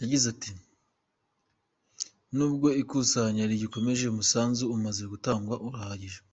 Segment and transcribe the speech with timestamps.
[0.00, 0.50] Yagize ati
[2.36, 6.18] ”Nubwo ikusanya rigikomeza, umusanzu umaze gutangwa urahagije“.